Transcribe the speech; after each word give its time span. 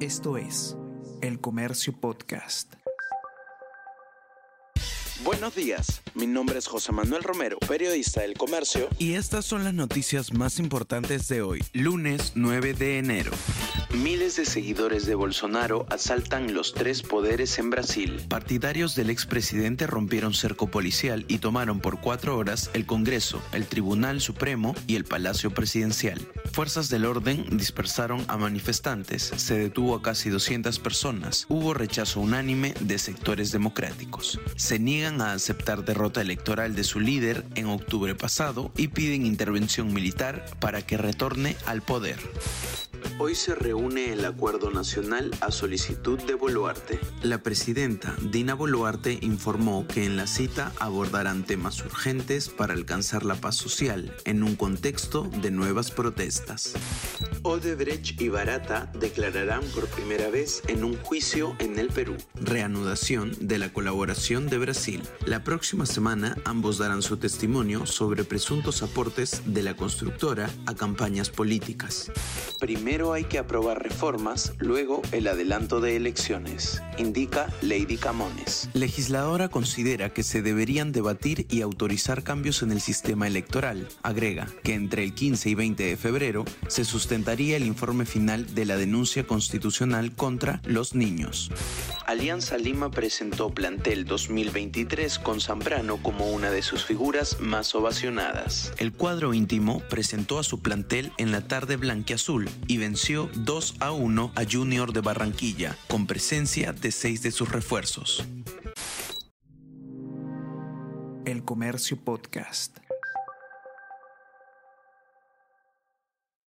Esto 0.00 0.36
es 0.36 0.76
El 1.22 1.40
Comercio 1.40 1.98
Podcast. 1.98 2.74
Buenos 5.24 5.54
días, 5.54 6.02
mi 6.14 6.26
nombre 6.26 6.58
es 6.58 6.66
José 6.66 6.92
Manuel 6.92 7.22
Romero, 7.22 7.56
periodista 7.66 8.20
del 8.20 8.34
Comercio. 8.34 8.90
Y 8.98 9.14
estas 9.14 9.46
son 9.46 9.64
las 9.64 9.72
noticias 9.72 10.34
más 10.34 10.58
importantes 10.58 11.28
de 11.28 11.40
hoy, 11.40 11.64
lunes 11.72 12.32
9 12.34 12.74
de 12.74 12.98
enero. 12.98 13.30
Miles 14.02 14.36
de 14.36 14.44
seguidores 14.44 15.06
de 15.06 15.14
Bolsonaro 15.14 15.86
asaltan 15.88 16.52
los 16.52 16.74
tres 16.74 17.02
poderes 17.02 17.58
en 17.58 17.70
Brasil. 17.70 18.20
Partidarios 18.28 18.94
del 18.94 19.08
expresidente 19.08 19.86
rompieron 19.86 20.34
cerco 20.34 20.66
policial 20.66 21.24
y 21.28 21.38
tomaron 21.38 21.80
por 21.80 21.98
cuatro 22.02 22.36
horas 22.36 22.70
el 22.74 22.84
Congreso, 22.84 23.42
el 23.52 23.64
Tribunal 23.64 24.20
Supremo 24.20 24.74
y 24.86 24.96
el 24.96 25.04
Palacio 25.04 25.50
Presidencial. 25.50 26.20
Fuerzas 26.52 26.90
del 26.90 27.06
orden 27.06 27.46
dispersaron 27.56 28.22
a 28.28 28.36
manifestantes, 28.36 29.32
se 29.34 29.56
detuvo 29.58 29.94
a 29.94 30.02
casi 30.02 30.28
200 30.28 30.78
personas, 30.78 31.46
hubo 31.48 31.72
rechazo 31.72 32.20
unánime 32.20 32.74
de 32.80 32.98
sectores 32.98 33.50
democráticos. 33.50 34.38
Se 34.56 34.78
niegan 34.78 35.22
a 35.22 35.32
aceptar 35.32 35.86
derrota 35.86 36.20
electoral 36.20 36.74
de 36.74 36.84
su 36.84 37.00
líder 37.00 37.46
en 37.54 37.66
octubre 37.66 38.14
pasado 38.14 38.72
y 38.76 38.88
piden 38.88 39.24
intervención 39.24 39.94
militar 39.94 40.44
para 40.60 40.82
que 40.82 40.98
retorne 40.98 41.56
al 41.64 41.80
poder. 41.80 42.18
Hoy 43.18 43.34
se 43.34 43.54
reúne 43.54 44.12
el 44.12 44.26
Acuerdo 44.26 44.70
Nacional 44.70 45.30
a 45.40 45.50
solicitud 45.50 46.18
de 46.24 46.34
Boluarte. 46.34 47.00
La 47.26 47.38
presidenta 47.38 48.14
Dina 48.22 48.54
Boluarte 48.54 49.18
informó 49.20 49.84
que 49.88 50.04
en 50.04 50.16
la 50.16 50.28
cita 50.28 50.72
abordarán 50.78 51.42
temas 51.42 51.84
urgentes 51.84 52.48
para 52.48 52.72
alcanzar 52.72 53.24
la 53.24 53.34
paz 53.34 53.56
social 53.56 54.14
en 54.24 54.44
un 54.44 54.54
contexto 54.54 55.28
de 55.42 55.50
nuevas 55.50 55.90
protestas. 55.90 56.74
Odebrecht 57.42 58.20
y 58.20 58.28
Barata 58.28 58.92
declararán 58.98 59.64
por 59.74 59.88
primera 59.88 60.30
vez 60.30 60.62
en 60.68 60.84
un 60.84 60.96
juicio 60.98 61.56
en 61.58 61.80
el 61.80 61.88
Perú. 61.88 62.16
Reanudación 62.36 63.32
de 63.40 63.58
la 63.58 63.72
colaboración 63.72 64.48
de 64.48 64.58
Brasil. 64.58 65.02
La 65.24 65.42
próxima 65.42 65.84
semana 65.84 66.36
ambos 66.44 66.78
darán 66.78 67.02
su 67.02 67.16
testimonio 67.16 67.86
sobre 67.86 68.22
presuntos 68.22 68.84
aportes 68.84 69.42
de 69.46 69.64
la 69.64 69.74
constructora 69.74 70.48
a 70.66 70.76
campañas 70.76 71.30
políticas. 71.30 72.12
Primero 72.60 73.12
hay 73.12 73.24
que 73.24 73.38
aprobar 73.38 73.82
reformas, 73.82 74.54
luego 74.58 75.02
el 75.12 75.26
adelanto 75.26 75.80
de 75.80 75.96
elecciones, 75.96 76.82
Lady 77.62 77.96
Camones. 77.96 78.68
Legisladora 78.74 79.48
considera 79.48 80.10
que 80.10 80.22
se 80.22 80.42
deberían 80.42 80.92
debatir 80.92 81.46
y 81.48 81.62
autorizar 81.62 82.22
cambios 82.22 82.62
en 82.62 82.72
el 82.72 82.82
sistema 82.82 83.26
electoral. 83.26 83.88
Agrega 84.02 84.48
que 84.62 84.74
entre 84.74 85.02
el 85.02 85.14
15 85.14 85.48
y 85.48 85.54
20 85.54 85.82
de 85.82 85.96
febrero 85.96 86.44
se 86.68 86.84
sustentaría 86.84 87.56
el 87.56 87.64
informe 87.64 88.04
final 88.04 88.54
de 88.54 88.66
la 88.66 88.76
denuncia 88.76 89.26
constitucional 89.26 90.14
contra 90.14 90.60
los 90.66 90.94
niños. 90.94 91.50
Alianza 92.06 92.56
Lima 92.56 92.92
presentó 92.92 93.50
plantel 93.50 94.04
2023 94.04 95.18
con 95.18 95.40
Zambrano 95.40 96.00
como 96.00 96.30
una 96.30 96.52
de 96.52 96.62
sus 96.62 96.84
figuras 96.84 97.40
más 97.40 97.74
ovacionadas. 97.74 98.72
El 98.78 98.92
cuadro 98.92 99.34
íntimo 99.34 99.80
presentó 99.90 100.38
a 100.38 100.44
su 100.44 100.60
plantel 100.60 101.10
en 101.18 101.32
la 101.32 101.48
tarde 101.48 101.74
blanqueazul 101.74 102.48
y 102.68 102.76
venció 102.76 103.28
2 103.34 103.76
a 103.80 103.90
1 103.90 104.32
a 104.36 104.42
Junior 104.48 104.92
de 104.92 105.00
Barranquilla, 105.00 105.76
con 105.88 106.06
presencia 106.06 106.72
de 106.72 106.92
seis 106.92 107.22
de 107.22 107.32
sus 107.32 107.50
refuerzos. 107.50 108.24
El 111.24 111.44
Comercio 111.44 111.96
Podcast. 111.96 112.85